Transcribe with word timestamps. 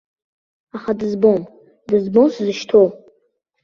Аха 0.75 0.91
дызбом, 0.99 1.41
дызбом 1.87 2.27
сзышьҭоу. 2.35 2.87